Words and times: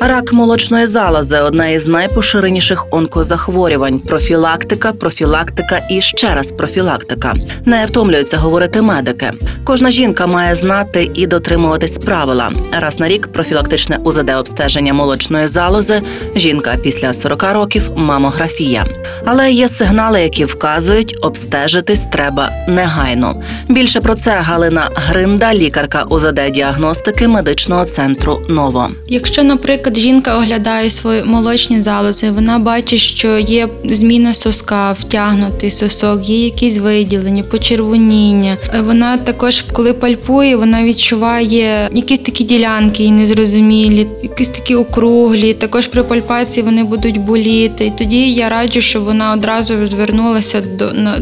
Рак 0.00 0.32
молочної 0.32 0.86
залози 0.86 1.38
одне 1.38 1.74
із 1.74 1.86
найпоширеніших 1.86 2.86
онкозахворювань. 2.90 3.98
Профілактика, 3.98 4.92
профілактика 4.92 5.80
і 5.90 6.00
ще 6.00 6.34
раз 6.34 6.52
профілактика. 6.52 7.34
Не 7.64 7.86
втомлюються 7.86 8.36
говорити 8.36 8.82
медики. 8.82 9.32
Кожна 9.64 9.90
жінка 9.90 10.26
має 10.26 10.54
знати 10.54 11.10
і 11.14 11.26
дотримуватись 11.26 11.98
правила. 11.98 12.52
Раз 12.80 13.00
на 13.00 13.08
рік 13.08 13.32
профілактичне 13.32 13.98
УЗД 14.04 14.30
обстеження 14.30 14.92
молочної 14.92 15.46
залози. 15.46 16.02
Жінка 16.36 16.76
після 16.82 17.12
40 17.12 17.42
років 17.52 17.90
мамографія. 17.96 18.84
Але 19.24 19.52
є 19.52 19.68
сигнали, 19.68 20.20
які 20.20 20.44
вказують, 20.44 21.18
обстежитись 21.22 22.04
треба 22.12 22.50
негайно. 22.68 23.42
Більше 23.68 24.00
про 24.00 24.14
це 24.14 24.30
Галина 24.30 24.90
Гринда, 24.94 25.54
лікарка 25.54 26.02
УЗД 26.02 26.40
діагностики 26.50 27.28
медичного 27.28 27.84
центру 27.84 28.40
Ново. 28.48 28.88
Якщо, 29.08 29.42
наприклад, 29.42 29.85
жінка 29.94 30.36
оглядає 30.36 30.90
свої 30.90 31.24
молочні 31.24 31.80
залози, 31.80 32.30
вона 32.30 32.58
бачить, 32.58 33.00
що 33.00 33.38
є 33.38 33.68
зміна 33.84 34.34
соска, 34.34 34.92
втягнутий 34.92 35.70
сосок, 35.70 36.28
є 36.28 36.44
якісь 36.44 36.78
виділення, 36.78 37.42
почервоніння. 37.42 38.56
Е, 38.74 38.80
Вона 38.80 39.16
також, 39.16 39.64
коли 39.72 39.92
пальпує, 39.92 40.56
вона 40.56 40.84
відчуває 40.84 41.88
якісь 41.92 42.20
такі 42.20 42.44
ділянки 42.44 43.04
і 43.04 43.10
незрозумілі, 43.10 44.06
якісь 44.22 44.48
такі 44.48 44.74
округлі. 44.74 45.52
Також 45.52 45.86
при 45.86 46.02
пальпації 46.02 46.64
вони 46.64 46.84
будуть 46.84 47.20
боліти. 47.20 47.86
І 47.86 47.92
тоді 47.98 48.32
я 48.32 48.48
раджу, 48.48 48.80
щоб 48.80 49.04
вона 49.04 49.32
одразу 49.32 49.86
звернулася 49.86 50.60
до 50.60 50.92
на, 50.92 51.18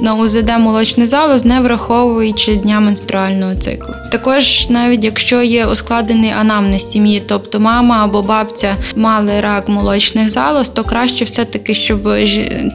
на 0.00 0.14
УЗД 0.14 0.50
молочний 0.58 1.06
залоз, 1.06 1.44
не 1.44 1.60
враховуючи 1.60 2.56
дня 2.56 2.80
менструального 2.80 3.54
циклу. 3.54 3.94
Також, 4.12 4.66
навіть 4.70 5.04
якщо 5.04 5.42
є 5.42 5.66
ускладений 5.66 6.30
анамнез 6.30 6.90
сім'ї, 6.90 7.22
тобто 7.26 7.60
мама 7.60 7.97
або 8.04 8.22
бабця 8.22 8.76
мали 8.96 9.40
рак 9.40 9.68
молочних 9.68 10.30
залоз, 10.30 10.68
то 10.68 10.84
краще 10.84 11.24
все-таки, 11.24 11.74
щоб 11.74 12.08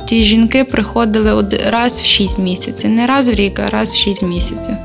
ті 0.08 0.24
жінки 0.24 0.64
приходили 0.64 1.46
раз 1.70 2.00
в 2.00 2.06
6 2.06 2.40
місяців, 2.40 2.90
не 2.90 3.06
раз 3.06 3.30
в 3.30 3.34
рік, 3.34 3.60
а 3.60 3.70
раз 3.70 3.94
в 3.94 3.96
6 3.96 4.24
місяців. 4.24 4.76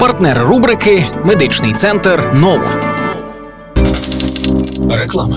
Партнер 0.00 0.38
рубрики 0.38 1.06
Медичний 1.24 1.72
центр 1.72 2.30
Нова. 2.34 2.70
Реклама. 4.90 5.36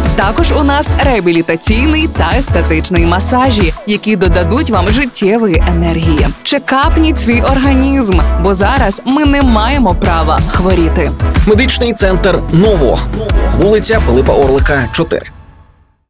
Також 0.15 0.51
у 0.51 0.63
нас 0.63 0.89
реабілітаційний 1.03 2.07
та 2.07 2.31
естетичний 2.37 3.05
масажі, 3.05 3.73
які 3.87 4.15
додадуть 4.15 4.69
вам 4.69 4.87
життєвої 4.87 5.63
енергії. 5.67 6.27
Чекапніть 6.43 7.19
свій 7.19 7.41
організм, 7.41 8.19
бо 8.43 8.53
зараз 8.53 9.01
ми 9.05 9.25
не 9.25 9.41
маємо 9.41 9.95
права 9.95 10.39
хворіти. 10.47 11.11
Медичний 11.47 11.93
центр 11.93 12.39
Ново, 12.51 12.99
вулиця 13.57 13.99
Пилипа 14.07 14.33
Орлика, 14.33 14.89
4. 14.93 15.40